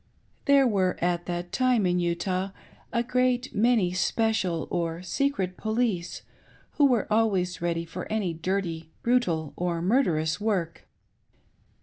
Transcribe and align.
There 0.45 0.65
were, 0.65 0.97
at 0.99 1.27
that 1.27 1.51
time, 1.51 1.85
in 1.85 1.99
Uta:h, 1.99 2.51
a 2.91 3.03
great 3.03 3.53
many 3.53 3.91
special 3.93 4.67
or 4.71 5.03
secret 5.03 5.57
police 5.57 6.23
who 6.71 6.87
were 6.87 7.05
always 7.13 7.61
ready 7.61 7.85
for 7.85 8.11
any 8.11 8.33
dirty, 8.33 8.89
brutal, 9.03 9.53
ot 9.59 9.81
murderous 9.83 10.41
work. 10.41 10.87